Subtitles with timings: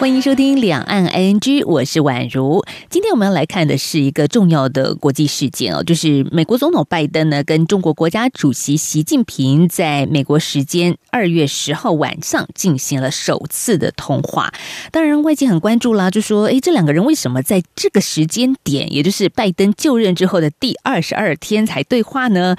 [0.00, 2.64] 欢迎收听《两岸 ING》，我是宛如。
[2.88, 14.50] 今天我们要来看的是一个重要的国际事件哦，就是美国总统拜登呢跟中国国家主席习近平在美国时间二月十号晚上进行了首次的通话。
[14.90, 22.56] 当然，外界很关注啦，就说：哎，这两个人为什么在这个时间点，也就是拜登就任之后的第二十二天才对话呢？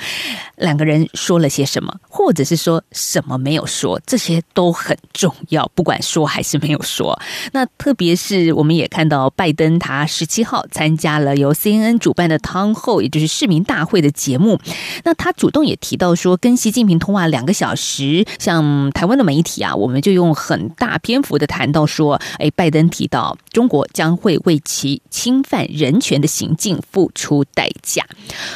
[0.58, 4.00] 两个人说了些什么，或者是说什么没有说？
[4.06, 7.20] 这些都很重要，不管说还是没有说。
[7.52, 14.60] 那特别是我们也看到，拜登他十七号参加了由 CNN 主办的汤后也就是市民大会的节目。
[15.04, 18.26] 那他主动也提到说，跟习近平通话两个小时。
[18.40, 28.06] 像台湾的媒体啊，我们就用很大篇幅的谈到说，哎，拜登提到中国将会为其侵犯人权的行径付出代价。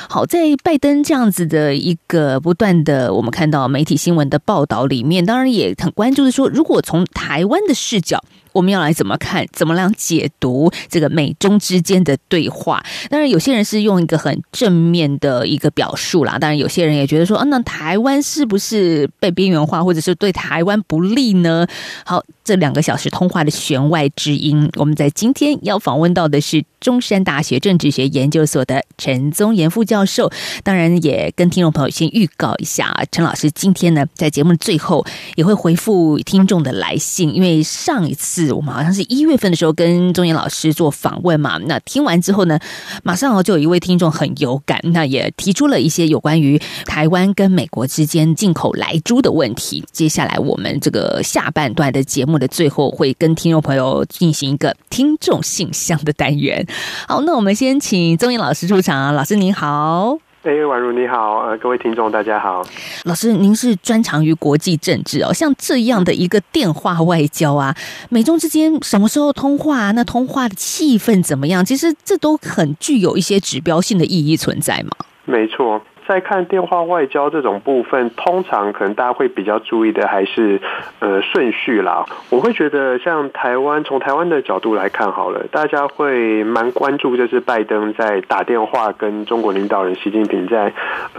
[0.09, 8.23] 好，在拜登这样子的一个不断的我们看到媒体新闻的报道里面，当然也很关注的说，如果从台湾的视角。
[8.55, 12.81] 我们要来怎么看，怎么样解读这个美中之间的对话？
[13.09, 16.39] 当然，有些人是用一个很正面的一个表述啦。
[16.39, 21.67] 当然，有些人也觉得说，啊，那台湾是不是被边缘化，或者是对台湾不利呢？
[22.05, 30.31] 好，这两个小时通话的弦外之音，我们在今天要访问到的是中山大学政治学研究所的陈宗岩副教授。
[30.63, 38.44] 当然，也跟听众朋友先预告一下，陈老师今天呢，在节目的最后也会回复听众的来信，因为上一次。
[38.53, 42.59] 我们好像是一月份的时候跟钟岩老师做访问嘛，那听完之后呢，
[43.03, 49.83] 马上哦就有一位听众很有感，那也提出了一些有关于台湾跟美国之间进口来猪的问题。
[49.91, 56.66] 接下来我们这个下半段的节目的最后会跟听众朋友进行一个听众信箱的单元。
[57.07, 60.25] 好，那我们先请钟岩老师出场，老师您好。
[60.45, 62.63] 哎，宛如你好，呃，各位听众大家好。
[63.06, 67.75] 老师，您是专长于国际政治哦，像这样的一个电话外交啊，
[68.11, 69.89] 美中之间什么时候通话？
[69.94, 71.66] 那通话的气氛怎么样？
[71.66, 74.91] 其实这都很具有一些指标性的意义存在嘛。
[75.25, 75.81] 没错。
[76.07, 80.61] 在看电话外交这种部分，通常可能大家会比较注意的还是
[80.99, 82.05] 呃顺序啦。
[82.29, 90.71] 我会觉得像台湾，从台湾的角度来看好了，大家会蛮关注就是拜登在打电话跟中国领导人习近平在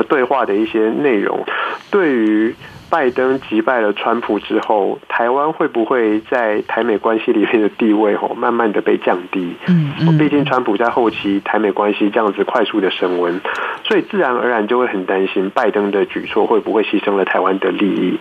[0.08, 1.44] 对话的一些内容，
[1.90, 2.54] 对于。
[2.88, 9.56] 拜登击败了川普之后，台湾会不会在台美关系里面的地位哦慢慢的被降低？
[9.66, 13.40] 嗯嗯，毕竟川普在后期台美关系这样子快速的升温，
[13.84, 18.20] 所以自然而然就会很担心拜登的举措会不会牺牲了台湾的利益。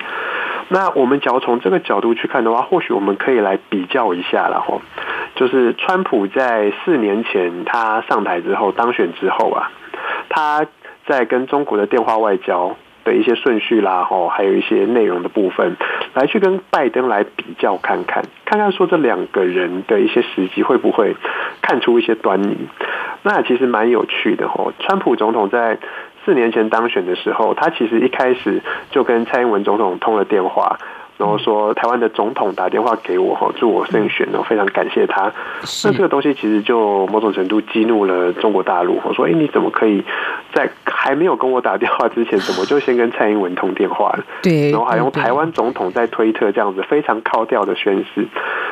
[0.69, 4.81] 那我们只要从这个角度去看的话，或许我们可以来比较一下了吼，
[5.35, 9.69] 就是川普在四年前他上台之后当选之后啊，
[10.27, 10.65] 他
[11.05, 12.75] 在跟中国的电话外交。
[13.05, 15.77] 的一些顺序啦，吼，还有一些内容的部分，
[16.13, 21.16] 来去跟拜登来比较看看，看看说这两个人的一些时机会不会
[21.61, 22.67] 看出一些端倪。
[23.23, 25.77] 那其实蛮有趣的吼，川普总统在
[26.25, 28.61] 四年前当选的时候，他其实一开始
[28.91, 30.77] 就跟蔡英文总统通了电话。
[31.17, 35.31] 然后说台湾的总统打电话给我哈，祝我胜选哦，非常感谢他。
[35.83, 38.99] 那这个东西其实就某种程度激怒了中国大陆。
[39.03, 40.03] 我说，哎，你怎么可以
[40.53, 44.25] 在还没有跟我打电话之前，怎么就先跟蔡英文通电话了？
[44.43, 48.27] 对，然后还用台湾总统在推特这样子非常高调的宣誓。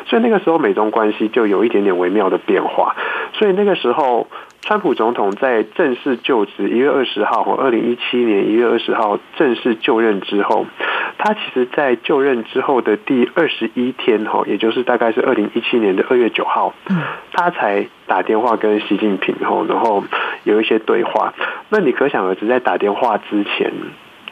[0.06, 2.96] 所以那个时候美中关系就有一点点微妙的变化。
[3.34, 4.28] 所以那个时候。
[4.66, 10.66] 川普总统在正式就职一月二十号，二零一七年一月二十号正式就任之后，
[11.24, 16.74] 他其实，在就任之后的第二十一天，哈，也就是大概是二零一七年的二月九号，
[17.32, 20.04] 他才打电话跟习近平，哈，然后
[20.44, 21.34] 有一些对话。
[21.70, 23.72] 那你可想而知，在打电话之前，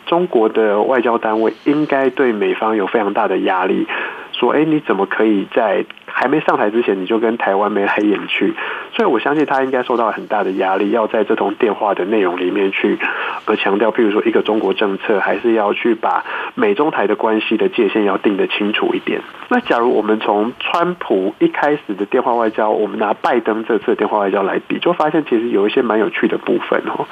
[0.06, 3.88] 中国的外交单位应该对美方有非常大的压力，
[4.34, 5.86] 说，哎，你怎么可以在？
[6.14, 8.54] 还没上台之前，你就跟台湾眉来眼去，
[8.94, 12.98] 所以我相信他应该受到很大的压力，要在这通电话的内容里面去
[13.46, 16.24] 呃强调，譬如说一个中国政策，还是要去把
[16.56, 19.22] 美中台的关系的界限要定得清楚一点。
[19.50, 27.08] 那假如我们从川普一开始的电话外交，我们拿拜登这次的电话外交来比，就发现其实有一些蛮有趣的部分哦。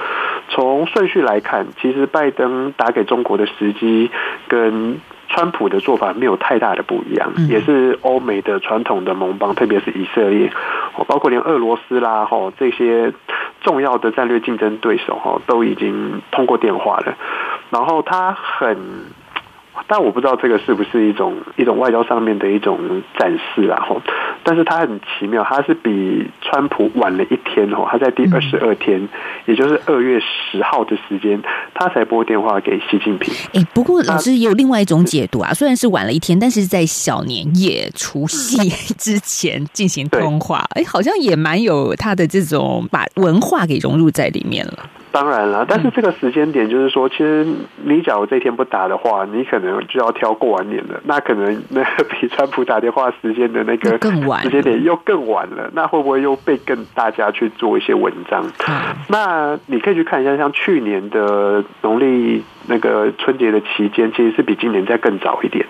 [0.49, 4.11] 从顺序来看，其实拜登打给中国的时机
[4.47, 4.99] 跟。
[5.29, 10.51] 川普的做法没有太大的不一样，也是欧美的传统的盟邦，特别是以色列，
[11.07, 13.13] 包括连俄罗斯啦，哈这些
[13.61, 17.15] 重要的战略竞争对手，哈都已经通过电话了。
[17.69, 18.77] 然后他很，
[19.87, 23.95] 但我不知道这个是不是一种一种外交上面的一种展示啊，哈。
[24.49, 29.07] 但是他很奇妙，他是比川普晚了一天哦，他在第二十二天，
[29.45, 31.39] 也就是二月十号的时间，
[31.75, 33.31] 他才拨电话给习近平。
[33.53, 38.67] 哎，不过老师也有另外一种解读啊，虽然是晚了一天，但是在小年夜除夕
[38.97, 44.89] 之前进行通话，哎，好像也蛮有他的这种把文化给融入在里面了。
[45.11, 47.45] 当然了，但是这个时间点就是说，其实
[47.83, 51.01] 你假如这天不打的话，你可能就要挑过完年了。
[51.05, 55.71] 那可能那个比川普打电话时间的那个更晚时间点又更晚了。
[55.73, 58.45] 那会不会又被更大家去做一些文章？
[59.07, 65.65] 那你可以去看一下，像去年的农历那个春节的期间，其实是比今年再更早一点。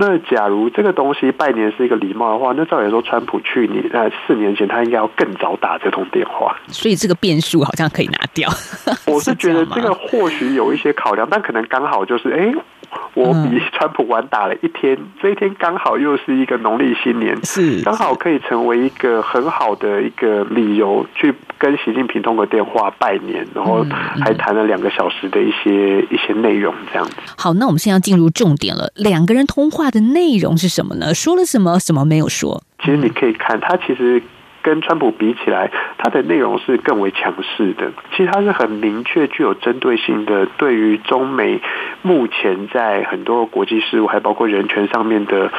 [0.00, 8.48] 那假如这个东西拜年是一个礼貌的话，那照理说，川普去年呃四年前他应该要更早打这通电话，所以这个变数好像可以拿掉。
[9.06, 12.54] 我是 觉得这个或许有一些考量，但可能刚好就是哎。
[13.14, 23.84] 我比川普晚打了一天，这一天刚好又是一个农历新年，是刚好可以成为一个很好的一个理由，去跟习近平通个电话拜年，然后
[24.20, 27.16] 还谈了两个小时的一些一些内容，这样子。
[27.36, 31.12] 好，那我们现在要进入重点了，两个人通话的内容是什么呢？
[31.12, 31.78] 说了什么？
[31.80, 32.62] 什么没有说？
[32.84, 34.22] 其实你可以看，他其实。
[34.68, 37.90] 跟川普比起来，它的内容是更为强势的。
[38.14, 41.62] 其实它是很明确、具有针对性的，对于中美
[42.02, 45.50] 目前在很多国际事务，还包括人权上面的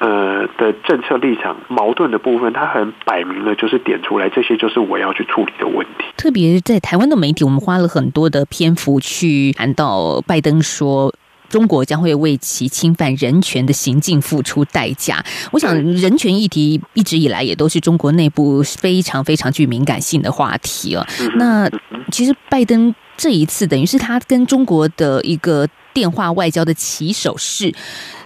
[0.00, 6.04] 呃的政策立场矛盾的部分，它很摆明了就是点出来，这些就是我要去处理的问题。
[6.18, 11.14] 特别在台湾的媒体，我们花了很多的篇幅去谈到拜登说。
[11.52, 15.22] 中国将会为其侵犯人权的行径付出代价。
[15.52, 21.06] 我想，人权议题一直以来也都是中国内部非常非常具敏感性的话题哦。
[21.36, 21.70] 那
[22.10, 27.74] 其实拜登这一次等于是他跟中国的一个电话外交的起手式。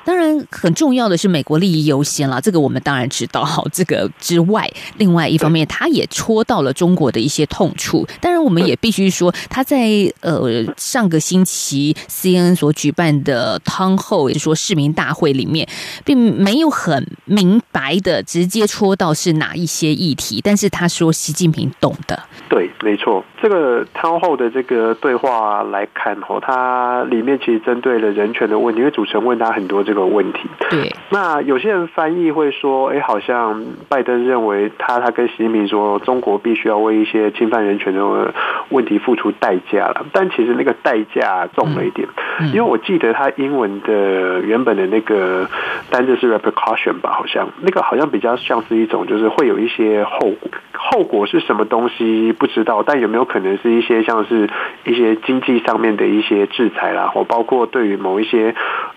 [0.06, 3.44] 当然，很重要的是美国利益优先了，这个我们当然知道。
[3.44, 8.06] 好，这个之外，另外一方面，他也戳到了中国的一些痛处。
[8.20, 9.88] 当然，我们也必须说，他在
[10.20, 15.68] 呃上个星期 C N 所举办的汤后，也就是说市民大会里面，
[16.04, 22.22] 并没有很明白的直接戳到是哪一些议题，但是他说习近平懂的。
[22.48, 30.06] 对，没错，这个汤后的这个对话来看，哦，它里面其实针对了人权的问题，因为主持人问他很多这个。
[30.06, 30.94] 问题，对。
[31.10, 38.32] 那有些人翻译会说，哎，好像拜登认为他他跟习近平说，中国必须要为一些侵犯人权的
[38.68, 40.06] 问题付出代价了。
[40.12, 42.08] 但其实那个代价重了一点，
[42.52, 45.46] 因为我记得他英文的原本的那个
[45.90, 50.50] 单字是 repercussion 吧，好像那个好像比较像是一种，就是会有一些后果。
[50.78, 54.48] 后果是什么东西不知道，但有没有可能是一些像是
[54.84, 58.54] 一些经济上面的一些制裁啦，或包括对于某一些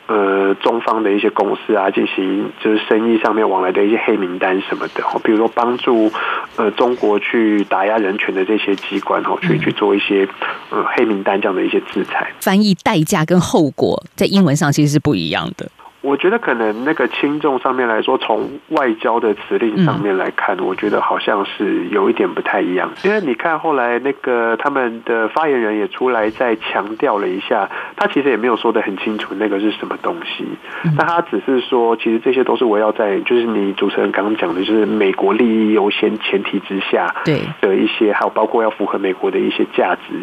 [0.08, 6.12] 呃中方的一些公司啊进行就是生意上面往来的一些黑名单什么的，比如说帮助
[6.56, 10.28] 呃中国去打压人权的这些机关哦，去去做一些
[10.70, 12.32] 呃黑名单这样的一些制裁。
[12.42, 15.70] 翻译代价跟后果在英文上其实是不一样的。
[16.02, 22.90] 我觉得可能那个轻重上面来说，从外交的指令上面来看，我觉得好像是有一点不太一样。
[23.04, 30.46] 因为你看后来那个他们的发言人也出来再强调了一下，他其实也没有说的很清楚那个是什么东西，
[30.98, 40.14] 但他只是说，其实这些都是围绕在就是你主持人刚刚讲的，就是美国利益优先前提之下，对的一些，还有包括要符合美国的一些价值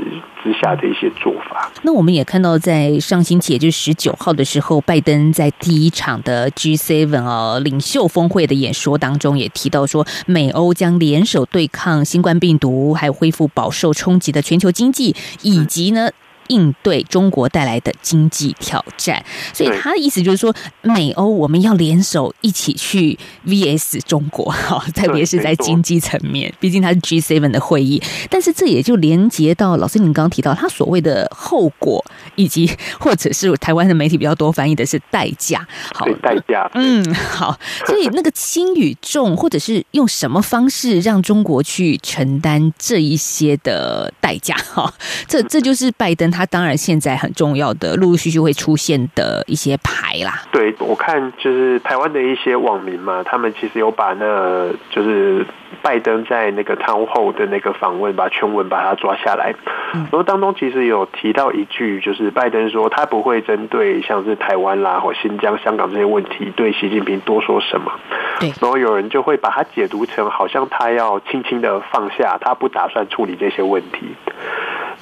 [0.43, 1.71] 之下的一些做法。
[1.83, 5.53] 那我们也看到，在上星期，也就是十九号的时候，拜登在。
[5.67, 16.09] 第一场的 G7 哦领袖峰会的演说当中，也提到说，美欧将联手对抗新冠病毒，还有恢复饱受冲击的全球经济，以及呢。
[16.49, 28.03] 应对中国带来的经济挑战，所以他的意思就是说，美欧我们要联手一起去 VS 中国， 哈，特别是在经济层面，毕竟它是 G7 的会议。
[28.31, 44.93] 但是这也就连接到老师您刚刚提到他所谓的后果，以及或者是台湾的媒体比较多翻译的是代价，好代价，嗯，好，所以那个轻与重，或者是用什么方式让中国去承担这一些的代价，哈，
[45.27, 46.27] 这这就是拜登。
[46.37, 50.43] 他当然现在很重要的，陆陆续续会出现的一些牌啦。
[50.53, 55.45] 对，我看就是台湾的一些网民嘛，他们其实有把那，就是
[55.83, 59.55] 拜登在那个汤后的那个访问，把全文把它抓下来。
[59.93, 67.91] 然后当中其实有提到一句，就是拜登说他不会针对像是台湾啦或新疆、香港这些问题对习近平多说什么。
[68.39, 68.53] 对。
[68.61, 74.15] 然后有人就会把它解读成好像他要轻轻的放下，他不打算处理这些问题。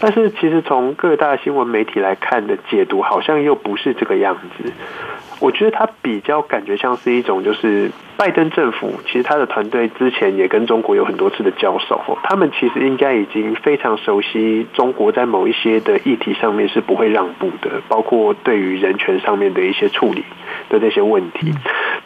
[0.01, 4.73] 但是其实从各大新闻媒体来看的解读，好像又不是这个样子。
[5.41, 20.25] 我觉得他比较感觉像是一种，就是拜登政府其实他的团队之前也跟中国有很多次的交手，他们其实应该已经非常熟悉中国在某一些的议题上面是不会让步的，包括对于人权上面的一些处理
[20.69, 21.53] 的这些问题。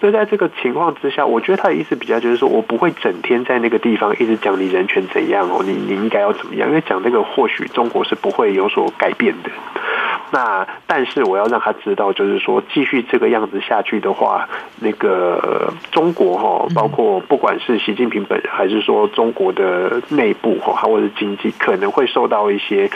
[0.00, 6.68] 那在这个情况之下，我觉得他的意思比较就是说我不会整天在那个地方一直讲你人权怎样哦，你你应该要怎么样？
[6.68, 9.50] 因为讲这个或许中国是不会有所改变的。
[10.30, 14.48] 那但是我要让他知道，就是说继续这个样子下去的话，
[14.80, 22.90] 那个中国哈，包括不管是习近平本人，还是说中国的内部哈，或者是经济，可能会受到一些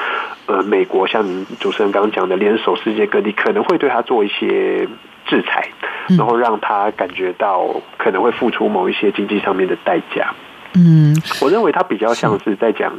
[0.46, 1.24] 呃美国像
[1.58, 4.86] 主持人刚刚讲的联手世界各地，可能会对他做一些
[5.26, 5.68] 制裁，
[6.08, 10.34] 然后让他感觉到可能会付出某一些经济上面的代价。
[10.74, 12.92] 嗯，我认为他比较像是在讲。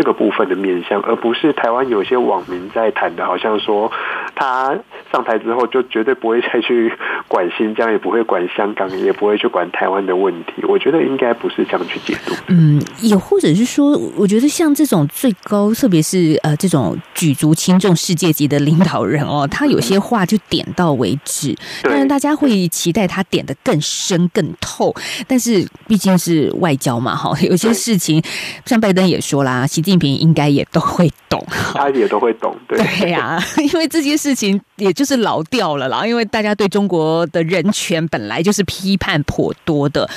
[0.00, 3.92] 这个部分的面向，而不是台湾有些网民在谈的，好像说
[4.34, 4.74] 他
[5.12, 6.90] 上台之后就绝对不会再去
[7.28, 10.64] 管新疆，也不会管香港，也不会去管台湾的问题。
[10.66, 12.34] 我觉得应该不是这样去解读。
[12.46, 21.54] 嗯，也或者是说，我觉得像这种最高，特别是呃这种举足轻重世界级的领导人哦，他有些话就点到为止。
[21.82, 24.94] 当然，大家会期待他点的更深更透，
[25.28, 28.22] 但是毕竟是外交嘛，哈，有些事情
[28.64, 29.66] 像拜登也说啦。
[29.66, 31.44] 习近平应该也都会懂，
[31.74, 36.06] 他也都会懂，对对呀，因为这件事情也就是老掉了啦。
[36.06, 40.08] 因为大家对中国的人权本来就是批判颇多的，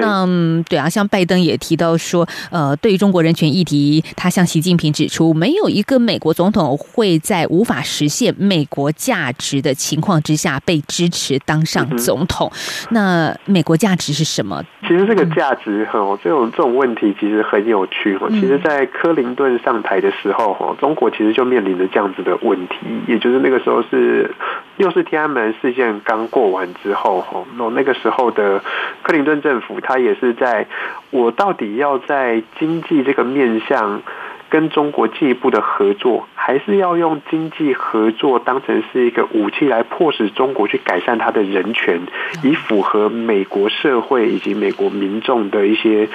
[0.00, 0.26] 那
[0.68, 12.50] 对啊，像拜登也提到说，呃，对于中国人权议题，他向习近平指出，没有一个美国总统会在无法实现美国价值的情况之下被支持当上总统。
[12.90, 14.62] 那美国价值是什么？
[14.90, 18.26] 其实这个价值哈，这种这种问题其实很有趣哈。
[18.28, 24.34] 其实，在科克林顿上台的时候，哈，中国其实就面临着这样子的问题，也就是那个时候是
[24.78, 28.60] 又是天安门事件刚过完之后，哈，那那个时候的
[29.02, 30.66] 克林顿政府，他也是在
[31.10, 34.02] 我到底要在经济这个面向
[34.50, 42.00] 跟中国进一步的合作，还是要用经济合作当成是一个武器来迫使中国去改善他的人权，
[42.42, 46.08] 以符合美国社会以及美国民众的一些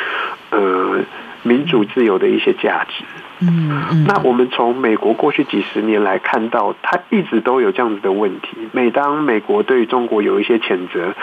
[0.52, 1.00] 呃。
[1.48, 3.04] 民主自由的一些价值。
[3.40, 8.58] 嗯，那我们从美国过去几十年来看到，它一直都有这样子的问题。
[8.72, 11.14] 每当美国对于中国有一些谴责，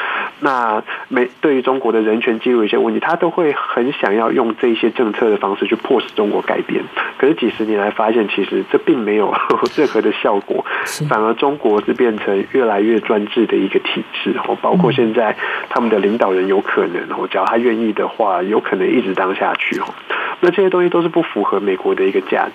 [0.43, 6.83] 那美对于中国的人权记录一些问题，他都会很想要用这些政策的方式去迫使中国改变。
[7.17, 9.33] 可是几十年来发现，其实这并没有
[9.77, 10.65] 任何的效果，
[11.09, 14.35] 反而中国是变成越来越专制的一个体制。
[14.49, 15.37] 哦，包括现在
[15.69, 19.79] 他们的领导人有可能哦，只要他愿意的话，有可能一直当下去。
[19.79, 19.85] 哦，
[20.43, 22.03] 那这些东西都是不符合美国的。
[22.03, 22.53] 一个价值。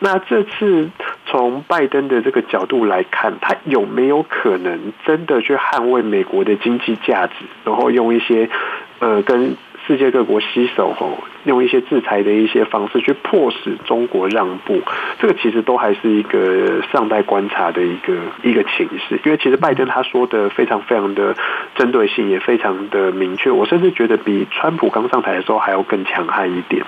[0.00, 0.90] 那这次
[1.26, 8.50] 从拜登的这个角度来看，他有没有可能真的去捍卫美国的经济价值，然后用一些
[8.98, 14.80] 呃跟世界各国携手吼，用一些制裁的一些方式去迫使中国让步？
[15.18, 19.20] 这个其实都还是一个尚待观察的一个一个情势。
[19.24, 21.34] 因为其实拜登他说的非常非常的
[21.74, 23.50] 针对性，也非常的明确。
[23.50, 26.84] 我甚至觉得比川普刚上台的时候还要更强悍一点。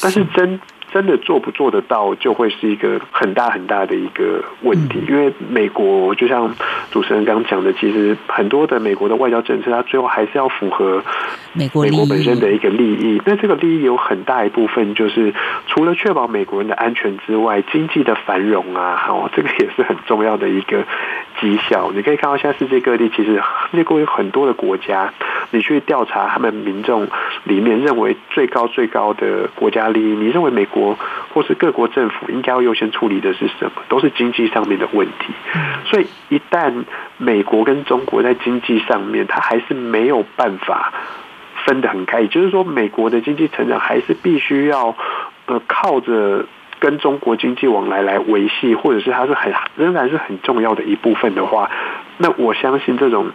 [0.00, 0.60] 但是真。
[0.92, 4.98] 真的做不做得到，就会是一个很大很大的一个问题。
[5.08, 6.52] 因为美国就像
[6.90, 11.00] 主持人刚讲的，其实很多的美国的外交政策，它最后还是要符合
[11.52, 13.22] 美国美国本身的一个利益。
[13.26, 15.34] 那这个利益有很大一部分就是
[15.66, 20.82] 除了确保美国人的安全之外，经济的繁荣啊，哦，这个也是很重要的一个
[21.40, 21.92] 绩效。
[21.94, 23.34] 你可以看到，现在世界各地其实
[23.70, 25.12] 世界各地很多的国家，
[25.50, 27.06] 你去调查他们民众
[27.44, 30.70] 里面认为最高最高的国家利益，你认为美国？
[30.70, 30.96] 国
[31.34, 33.82] 或是各国政府应该要优先处理的是什么？
[33.88, 35.34] 都是经济上面的问题。
[35.84, 36.84] 所以一旦
[37.18, 40.92] 美国跟中国在经济上面，它还是没有办法
[41.66, 42.20] 分得很开。
[42.20, 44.96] 也就是说，美国的经济成长还是必须要
[45.46, 46.46] 呃靠着
[46.78, 51.70] 跟中国经济往来来维系，或者是它是很仍然是很重要的一部分的话，
[52.18, 53.30] 那我相信这种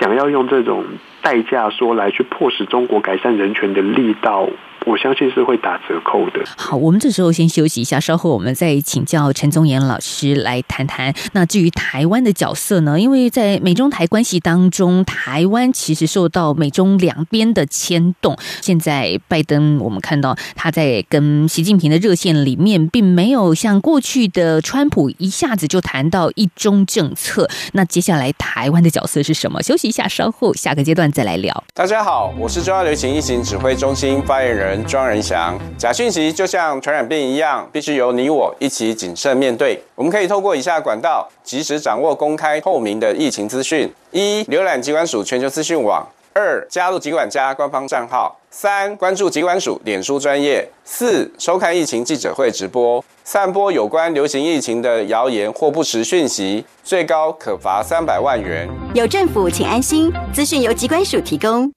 [0.00, 0.84] 想要用这种
[1.22, 4.48] 代价说来去迫使中国改善人权的力道。
[4.86, 6.40] 我相信是会打折扣的。
[6.56, 11.12] 好，我们这时候先休息一下，稍后我们再请教陈宗岩老师来谈谈。
[11.32, 12.98] 那至于台湾的角色呢？
[12.98, 18.34] 因为在美中台关系当中，台湾其实受到美中两边的牵动。
[18.62, 27.46] 现在拜登，我们看到他在跟习近平的热线里面，并没有像过去的川普一下子就谈到一中政策。
[27.72, 29.60] 那接下来台湾的角色是什么？
[29.62, 31.64] 休一下，稍后下个阶段再来聊。
[31.74, 34.84] 大家好，我是中央流行疫情指挥中心发言人。
[34.86, 35.58] 庄仁祥。
[35.76, 39.82] 假讯息就像传染病一样，必须由你我一起谨慎面对。
[39.94, 48.37] 我们可以透过以下管道，及时掌握公开透明的疫情资讯：一、浏览机关署全球资讯网；二、加入疾管家官方账号。
[48.50, 53.04] 三、关注疾管署脸书专业；四、收看疫情记者会直播。
[53.22, 58.66] 散播有关流行疫情的谣言或不实讯息，最高可罚三百万元。
[58.94, 60.10] 有政府，请安心。
[60.32, 61.70] 资讯由疾管署提供。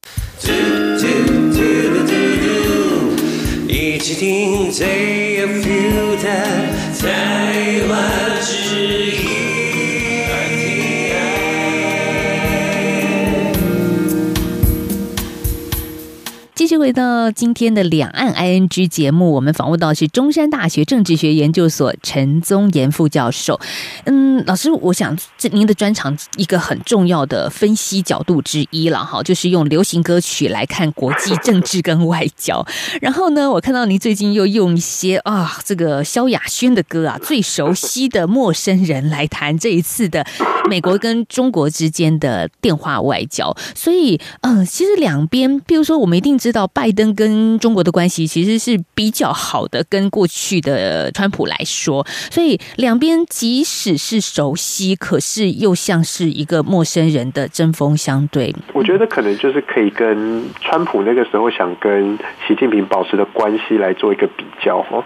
[3.68, 6.30] 一起听最有 feel 的
[7.00, 9.11] 台湾之
[16.82, 23.60] 回到今天的两岸 ING 节目，我们访问到是中山大学政治学研究所陈宗岩副教授。
[24.06, 32.66] 嗯，老师，我想这您的专长一个很重要的分析角度之一了哈，就是用流行歌曲来看国际政治跟外交。
[33.00, 40.26] 然后呢，我看到您最近又用一些啊，这个萧亚轩的歌啊，最熟悉的陌生人来谈这一次的
[40.68, 43.56] 美国跟中国之间的电话外交。
[43.76, 46.32] 所以，嗯，其实两边，比如说我们一定。
[46.42, 58.54] 知道拜登跟中国的关系其实是比较好的，跟过去的川普来说，所以两边即使是熟悉，可是又像是一个陌生人的针锋相对。
[58.74, 65.04] 我觉得可能就是可以跟川普那个时候想跟习近平保持的关系来做一个比较哦。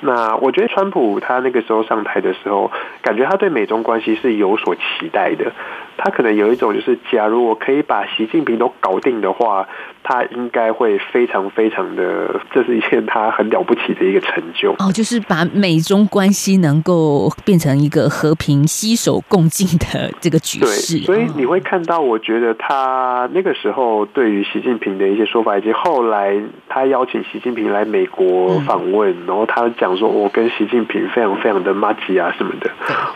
[0.00, 5.52] 那我觉得川普他那个时候上台的时候，感觉他对美中关系是有所期待的。
[5.96, 9.66] 他可能有一种就是，假如我可以把习近平都搞定的话，
[10.02, 14.72] 他应该会非常非常的，这是一件他很了不起的一个成就。
[14.78, 20.98] 哦，就是把美中关系能够变成一个和平携手共进的这个局势。
[21.04, 26.36] 所以你会看到，我觉得他那个时候对于习近平的一些说法，以及后来
[26.68, 32.68] 他邀请习近平来美国访问，然后他讲说我跟习近平非常非常的默契啊什么的。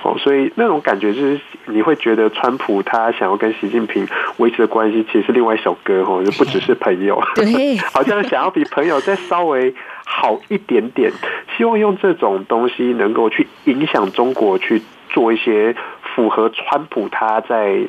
[0.05, 2.68] 哦，所以那种感觉就是你会觉得川普。
[2.83, 4.07] 他想要跟习近平
[4.37, 11.11] 维持的关系，其实是另外一首歌哦，就不只是朋友，对， 好像想要比朋友再稍微好一点点，
[11.57, 15.75] 希望用这种东西能够去影响中国去做一些
[16.15, 17.81] 符合川普他在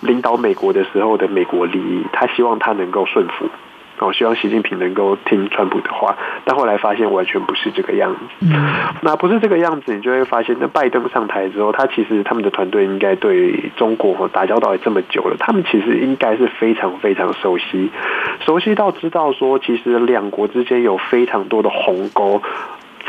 [0.00, 3.46] 领导美国的时候的美国利益，他希望他能够顺服。
[4.06, 8.46] 我希望习近平能够听川普的话，但后来发现完全不是这个样子。
[9.02, 17.90] 那不是这个样子，你就会发现，那拜登上台之后，他其实他们的团队应该对中国打交道也这么久了，他们其实应该是非常非常熟悉，
[18.40, 22.40] 熟悉到知道说，其实两国之间有非常多的鸿沟。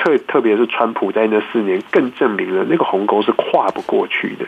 [0.01, 4.45] 特特别是川普在那四年，更证明了那个鸿沟是跨不过去的。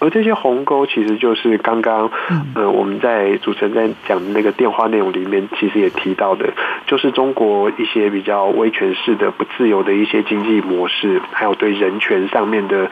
[0.00, 2.10] 而这些鸿沟，其实就是刚刚
[2.54, 6.52] 呃我们在主持人在讲的那个电话内容里面，其实也提到的，
[6.86, 12.90] 就是中国一些比较威权式的、不自由的一些经济模式，还有对人权上面的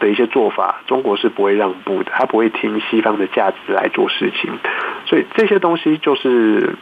[0.00, 4.50] 的一些做法，中国是不会让步的，他不会听西方的价值来做事情。
[5.06, 6.74] 所以这些东西就是。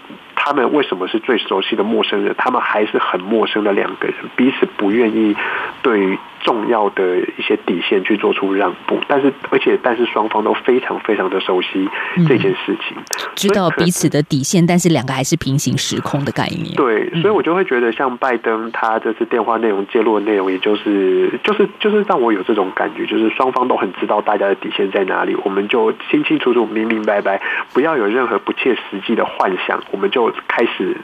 [0.45, 2.35] 他们为什么是最熟悉的陌生人？
[2.37, 5.37] 他们还是很陌生的两个人，彼此不愿意
[5.83, 6.19] 对于。
[6.43, 11.89] 重要的一些底线去做出让步，但是而且但是双方都非常非常的熟悉
[12.29, 12.97] 这件事情，
[13.35, 16.75] 知道彼此的底线，但是两个还是平行时空的概念。
[16.75, 27.41] 对，所以我就会觉得像拜登他这次电话内容揭露的内容，也就是就是就是让我有这种感觉，就是双方都很知道大家的底线在哪里，我们就清清楚楚、明明白白，
[27.73, 30.97] 不要有任何不切实际的幻想，我们就开始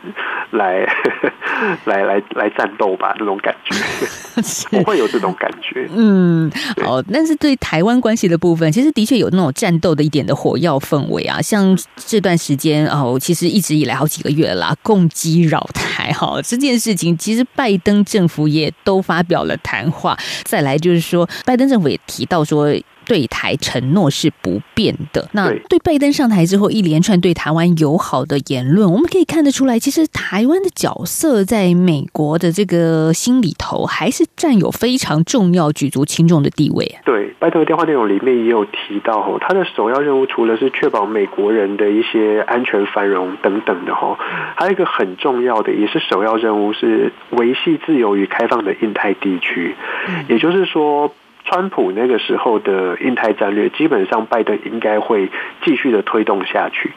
[0.51, 0.87] 来
[1.87, 3.75] 来来来战斗吧，那种感觉，
[4.79, 5.28] 不会有这种。
[5.35, 6.51] 感觉嗯
[6.85, 11.41] 哦，但是对台湾关系的部分，其实的确有那种战斗的一点的火药氛围啊。
[11.43, 20.17] 像这段时间哦，其实一直以来好几个月啦，共击扰台哈这件事情，其实拜登政府也都发表了谈话。
[20.45, 22.75] 再来就是说，拜登政府也提到说。
[23.09, 25.27] 对台承诺是不变的。
[25.33, 36.99] 那对拜登上台之后一连串对台湾友好的言论，我们可以看得出来，其实台湾的角色在美国的这个心里头还是占有非常重要、举足轻重的地位。
[37.07, 44.19] 对，拜登的电话内容里面也有提到，哈，他的首要任务除了是确保美国人的一些安全、繁荣等等的，哈，
[44.59, 49.75] 还有一个很重要的，也是首要任务是维系自由与开放的印太地区。
[50.29, 51.15] 也就是说。
[51.45, 55.31] 川普那个时候的印太战略，基本上拜登应该会
[55.65, 56.93] 继续的推动下去。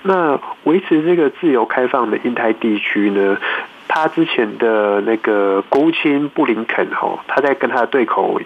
[0.00, 3.36] 那维持这个自由开放的印太地区呢？
[3.86, 8.40] 他之前的那个国务卿布林肯哈，他在跟他的对口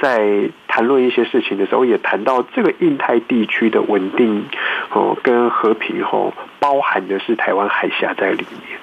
[0.00, 4.44] 在谈论一些事情的时候，也谈到这个印太地区的稳定
[4.92, 8.76] 哦跟和平哦，包含的是台湾海峡在里面。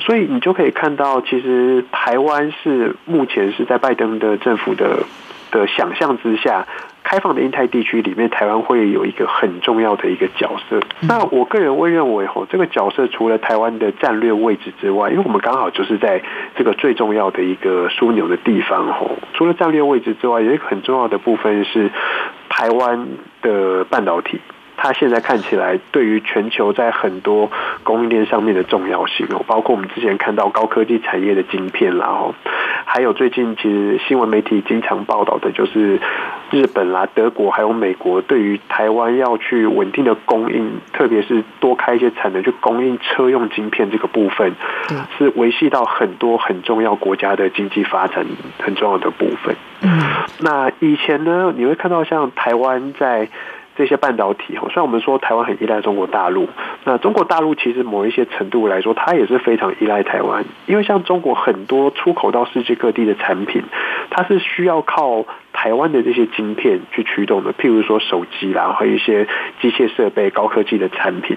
[0.00, 5.04] 所以你就可以看到，其实台湾是目前是在拜登的政府的
[5.50, 6.66] 的想象之下。
[7.02, 10.78] 开放的印太地区里面，台湾会有一个很重要的一个角色。
[11.00, 16.22] 那我个人会认为，吼，这个角色除了台湾的战略位置之外，因为我们刚好就是在
[16.56, 21.90] 这个最重要的一个枢纽的地方，吼，除了战略位置之外，有一个很重要的部分是
[22.50, 23.08] 台湾
[23.42, 24.40] 的半导体。
[24.82, 27.50] 它现在看起来对于全球在很多
[27.82, 32.34] 供应链上面的重要性哦，包括我们之前看到高科技产业的晶片，啦哦
[32.86, 36.00] 还有最近其实新闻媒体经常报道的就是
[36.50, 44.54] 日本啦、德国还有美国对于台湾要去稳定的供应，特别是多开一些产能去供应车用晶片这个部分，
[45.18, 48.24] 是维系到很多很重要国家的经济发展
[48.58, 49.54] 很重要的部分。
[49.82, 50.00] 嗯，
[50.40, 53.28] 那以前呢，你会看到像台湾在。
[53.80, 56.50] 这些半导体，虽然我们说台湾很依赖中国大陆，
[56.84, 63.62] 那中国大陆其实某一些程度来说，它也是非常依赖台湾，因为像中国很多出口到世界各地的产品，
[64.10, 65.24] 它是需要靠。
[65.52, 69.26] 台湾的这些晶片去驱动的，譬如说手机啦，和一些
[69.60, 71.36] 机械设备、高科技的产品。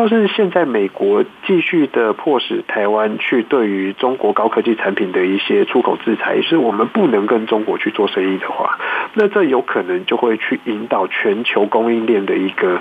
[0.00, 8.78] 要是现在美国继续的迫使台湾去对于中国高科技产品的一些出口制裁，是我们不能跟中国去做生意的话，
[9.14, 12.80] 那这有可能就会去引导全球供应链的一个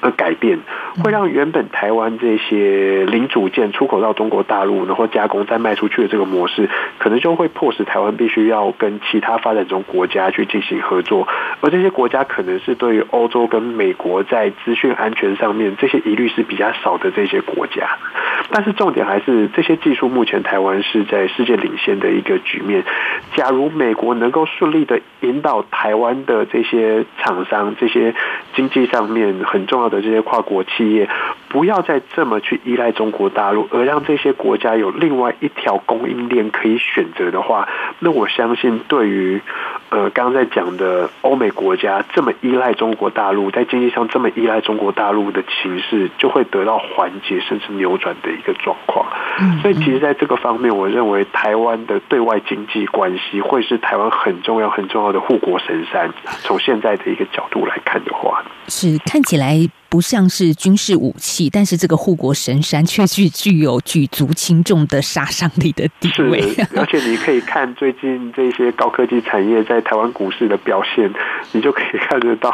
[0.00, 0.60] 呃改变，
[1.04, 9.90] 会让原本台湾这些零组件出口到中国大陆，然后加工再卖出去的这个模式，可能就会迫使台湾必须要跟其他发展中国。
[10.00, 11.28] 国家去进行合作，
[11.60, 17.96] 而这些国家可能是对于欧洲跟美国在资讯安全上面这些疑虑是比比较少的这些国家。
[18.50, 22.84] 但是重点还是这些技术目前台湾是在世界领先的一个局面。
[23.34, 28.14] 假如美国能够顺利的引导台湾的这些厂商、这些
[28.54, 31.08] 经济上面很重要的这些跨国企业，
[31.50, 39.42] 不要再这么去依赖中国大陆，而让这些国家有另外一条供应链可以选择的话，那我相信对于。
[39.90, 49.04] 呃，刚刚在讲的欧美国家这么依赖中国大陆，在经济上这么依赖中国大陆的情势，就会得到缓解甚至扭转的一个状况。
[49.60, 56.08] 所以，其实在这个方面，我认为台湾的对外经济关系会是台湾很重要、很重要的护国神山。
[56.42, 59.79] 从现在的一个角度来看的话，是看起来。
[59.90, 66.40] 不像是军事武器，但是这个护国神山却具具有举足轻重的杀伤力的地位。
[66.76, 71.12] 而且你可以看最近这些高科技产业在台湾股市的表现，
[71.50, 72.50] 你就可以看得到，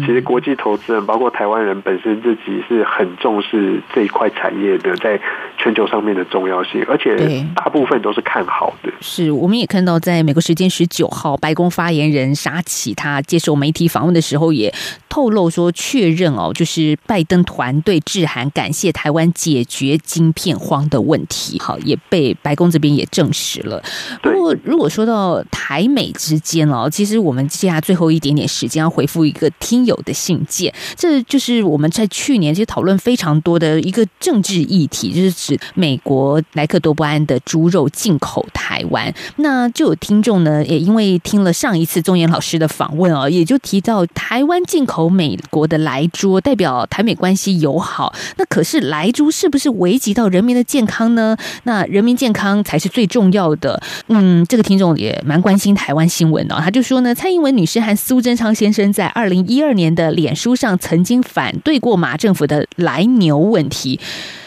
[0.00, 5.20] 其实国际投资人包括台湾人本身自己是很重视这一块产业的，在
[5.66, 8.92] 全球上面的重要性，而且大部分都是看好的。
[9.00, 14.72] 是，我们也看到，在美国时间十九号，白宫发言人沙奇他接受媒体访问的时候，也
[15.08, 16.76] 透露说，确认哦，就是。
[16.76, 23.82] 是拜登团队致函感谢台湾解决晶片荒的问题，好也被白宫这边也证实了。
[24.22, 39.12] 不过，如果说到台美之间哦，其实我们接下来最后一点点时间要回复一个听友的信件，这就是我们在去年其实讨论非常多的一个政治议题，就是指美国莱克多巴胺的猪肉进口台湾。
[39.36, 46.86] 那就有听众呢，也因为听了上一次钟岩老师的访问哦，也就提到台湾进口美国的莱猪代表。
[46.88, 51.36] 台美关系友好，那可是莱猪是不是危及到人民的健康呢？
[51.64, 53.80] 那人民健康才是最重要的。
[54.08, 64.00] 嗯，这个听众也蛮关心台湾新闻的，他就说呢，蔡英文女士和苏贞昌先生在二零一二年的脸书上曾经反对过马政府的来牛问题，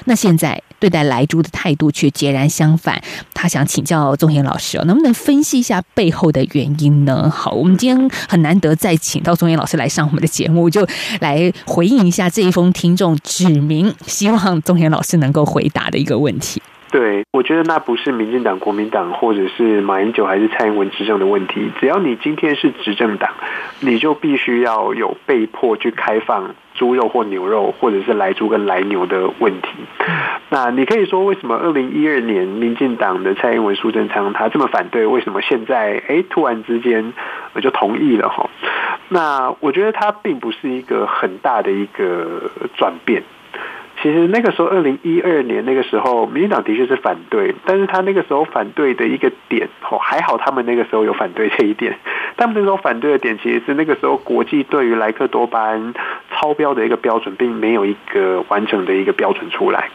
[0.05, 0.61] 那现在。
[0.79, 3.01] 对待来猪的态度却截然相反，
[3.33, 7.29] 他想请教宗贤老师哦，能不能分析一下背后的原因呢？
[7.29, 10.87] 好，我们今天很难得再请到宗贤老师来上我们的节目，就
[11.19, 16.61] 来回应一下这一封听众指明希望宗贤老师能够回答的一个问题。
[16.91, 21.69] 对，我觉得那不是民进党、国民党，或者是马英九还是蔡英文执政的问题。
[21.79, 23.29] 只要你今天是执政党，
[23.79, 29.69] 你就必须要有被迫去开放猪肉或牛肉，或者是来猪跟来牛的问题。
[30.49, 35.05] 那你可以说，为什么二零一二年民进党的蔡英文、苏贞昌他这么反对？
[35.05, 37.13] 为什么现在哎突然之间
[37.53, 38.49] 我就同意了哈？
[39.09, 43.21] 那我觉得他并不是一个很大的一个转变。
[44.01, 51.97] 其实那个时候，二零一二年那个时候，民进党的确是反对，但是他那个时候反对的一个点，哦，还好他们那个时候有反对这一点。
[52.37, 55.93] 他们那时候反对的点，其实是那个时候国际对于莱克多巴胺
[56.39, 59.89] 超标的一个标准，并没有一个完整的一个标准出来。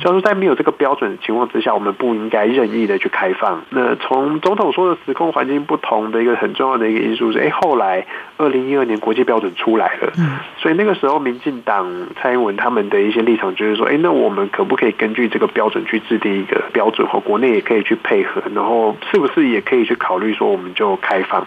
[0.00, 3.62] 所以说在没有这个标准的情况之下，我们不应该任意的去开放。
[3.70, 8.06] 那从总统说的时空环境不同的一个很重要的一个因素是，哎，后来
[8.36, 10.12] 二零一二年国际标准出来了，
[10.58, 17.08] 所以那个时候民进党蔡英文他们的一些立场就是说，哎，那我们可不可以根据这个标准去制定一个标准？
[17.08, 21.46] 和国内也可以去配合，然后是不是也可以去考虑说我们就开放？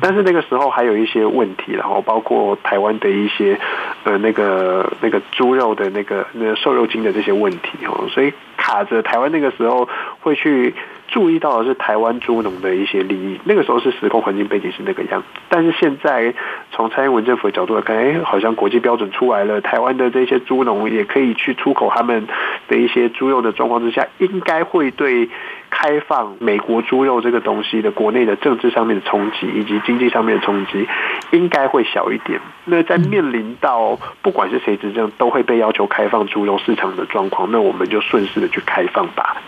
[0.00, 3.58] 但是那个时候还有一些问题，然后包括台湾的一些
[4.04, 9.88] 呃那个那个猪肉的那个那个瘦肉精的这些问题哦，所以卡着台湾那个时候
[10.20, 10.74] 会去。
[11.08, 16.32] 注意到的是台湾猪农的一些利益，那个时候是时空环境背景是那个样，但是现在
[16.70, 22.26] 从蔡英文政府的角度来看，哎，好像国际标准出来了，台湾的这些猪农也可以去出口他们
[22.72, 25.28] 的一些猪肉的状况之下，应该会对。
[25.74, 30.86] 开放美国猪肉这个东西的国内的政治上面的冲击，以及经济上面的冲击，
[31.30, 32.38] 应该会小一点。
[32.66, 39.38] 那在面临到不管是谁执政都会被要求开放猪肉市场的状况，那我们就顺势的去开放吧。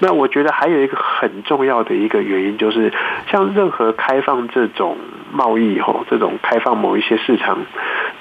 [0.00, 2.92] 那我觉得还有一个很重要的一个原因，就是
[3.32, 4.98] 像任何开放这种
[5.32, 7.64] 贸易吼，这种开放某一些市场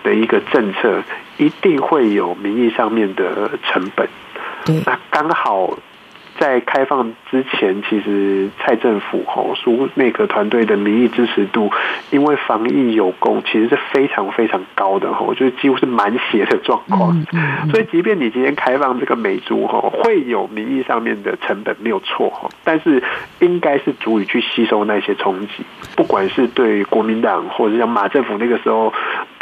[0.01, 1.03] 的一个政策，
[1.38, 4.08] 一定会有名义上面的成本。
[4.65, 5.78] 对，那刚好。
[6.39, 11.71] 在开放之前，其实蔡政府吼苏内阁团队的民意支持度，
[12.10, 17.15] 因为防疫有功，其实是非常非常高的吼，就是几乎是满血的状况。
[17.69, 23.02] 所以，即便你今天开放这个美猪吼，会有民意上面的成本没有错吼，但是
[23.39, 25.63] 应该是足以去吸收那些冲击，
[25.95, 28.91] 不管是对国民党，或者像马政府那个时候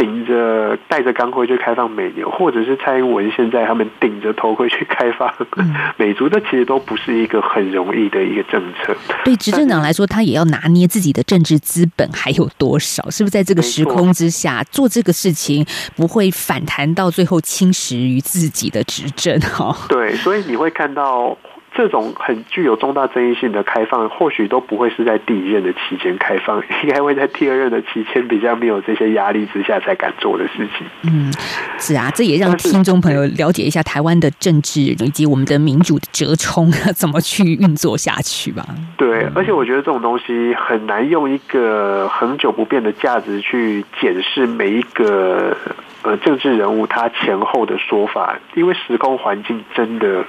[0.01, 5.33] 顶着戴着钢盔去开放美牛，或者是蔡英文现在他们顶着头盔去开放
[5.95, 6.81] 美猪，这其实都。
[6.81, 8.93] 不是一个很容易的一个政策。
[9.23, 15.63] 对执政党来说，他也要拿捏自己的政治资本还有多少，是不是在这个时空之下做这个事情
[15.95, 19.39] 不会反弹到最后侵蚀于自己的执政？
[19.41, 21.37] 哈，对，所以你会看到。
[21.73, 30.85] 这种很具有重大争议性的开放，或许都不会是在第一任的期间开放，应该会在第二任的期间比较没有这些压力之下才敢做的事情。
[31.03, 31.33] 嗯，
[31.79, 38.65] 是啊，这也让听众朋友了解一下台湾的政治以及我们的民主的折冲怎么去运作下去吧。
[38.97, 45.55] 对，而且我觉得这种东西很难用一个恒久不变的价值去检视每一个
[46.03, 50.25] 呃政治人物他前后的说法，因为时空环境真的。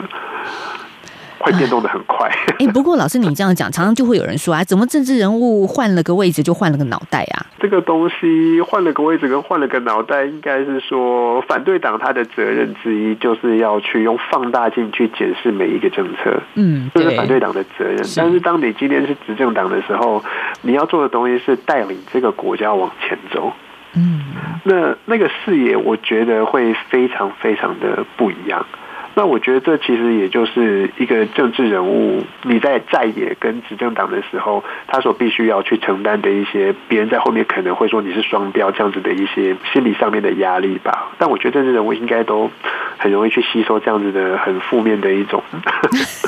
[1.43, 2.31] 会变动的很快。
[2.59, 7.47] 哎，不过老师你这样讲，常常就会有人说啊，怎么政治人物换了个位置就换了个脑袋啊？
[7.59, 16.41] 这个东西换了个位置跟换了个脑袋，应该是说反对党他的责任之一，就是要去用放大镜去检视每一个政策。
[16.55, 17.99] 嗯，这是反对党的责任。
[18.17, 20.23] 但是当你今天是执政党的时候，
[20.63, 23.53] 你要做的东西是带领这个国家往前走。
[23.95, 24.23] 嗯，
[24.65, 28.65] 那那个视野，我觉得会非常非常的不一样。
[29.15, 41.13] 那我觉得这其实也就是一个政治人物，你在在野跟执政党的时候，他所必须要去承担的一些别人在后面可能会说你是双标这样子的一些心理上面的压力吧。
[41.19, 42.51] 但我觉得政治人物应该都
[42.99, 45.43] 很容易去吸收这样子的很负面的一种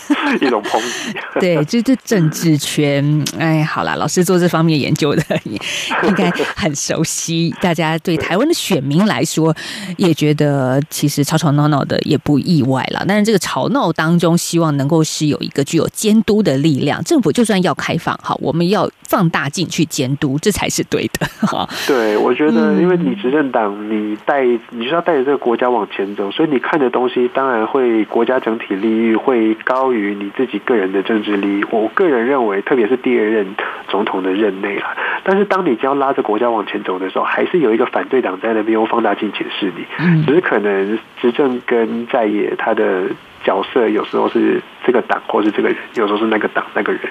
[0.45, 1.19] 一种抨击。
[1.41, 7.55] 对，这这政治圈，哎，好了，老师做这方面研究的应该很熟悉。
[7.63, 9.55] 大家对台湾的选民来说，
[9.97, 12.75] 也觉得其实吵吵闹闹的也不意外。
[12.75, 17.01] 外了，但是这个吵闹当中，希望能够是有一个具有监督的力量。
[17.05, 21.25] 政府就算要开放，好，我们要放大镜去监督，这才是对的。
[21.47, 31.65] 哈， 对，我觉得，因为你执政党，你带，你是要带着这个国家往前走，所以你看的东西，当然会国家整体利益会高于你自己个人的政治利益。
[31.71, 33.55] 我个人认为，特别是第二任
[33.89, 34.97] 总统的任内了。
[35.23, 39.85] 但是，当你要拉着国家往前走的时候，还是有一个反对党在那边用放大镜检视你。
[39.99, 42.55] 嗯，只是可能执政跟在野。
[42.57, 43.05] 他的
[43.43, 47.03] 角色有时候是这个党，或是这个人，有时候是那个党那个人。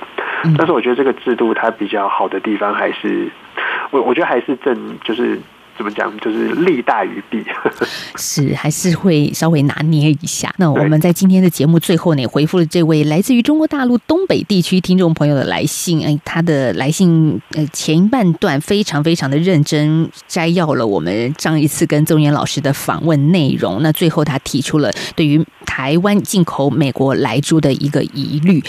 [0.58, 3.28] 但是我觉得这个制度它比较好的地方，还是
[3.92, 5.40] 我我觉得还是正就是。
[5.78, 6.12] 怎么讲？
[6.20, 7.44] 就是利大于弊，
[8.16, 10.54] 是还是会稍微拿捏一下。
[10.58, 16.06] 那我们在今天的节目最后呢，回复了这位来自于中国大陆东北地区听众朋友的来信。
[16.06, 23.82] 哎，他的来信呃前半段非常非常的认真摘要了我们上一次跟宗元老师的访问内容。
[23.82, 28.64] 那最后他提出了对于台湾进口美国来猪的一个疑虑。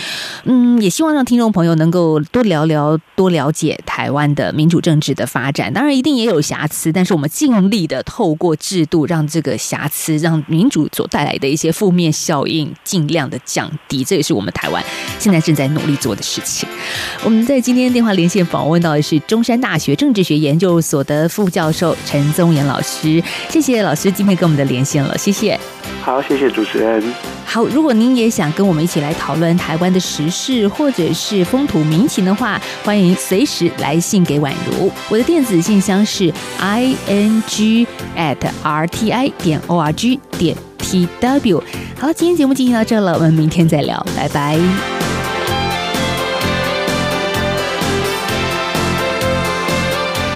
[0.44, 5.70] 嗯，也希望让听众朋友能够多聊聊、多了解台湾的民主政治的发展。
[5.70, 6.90] 当然，一定也有瑕疵。
[6.90, 14.82] 但是我们尽力的透过制度，让这个瑕疵，让民主所带来的一些负面效应尽量的降低，这也是我们台湾
[15.18, 16.66] 现在正在努力做的事情。
[17.22, 25.60] 我们在今天电话连线访问到的是中山大学政治学研究所的副教授陈宗元老师，谢谢老师今天跟我们的连线了，谢谢。
[26.00, 26.93] 好，谢谢主持人。
[27.44, 34.90] 好，如果您也想跟我们一起来讨论台湾的时事或者是风土民情的话，欢迎随时来信给宛如。
[35.08, 41.62] 我的电子信箱是 i n g at r t i 点 o r g 点 t w。
[41.98, 45.13] 好，今天节目进行到这了，我们明天再聊，拜拜。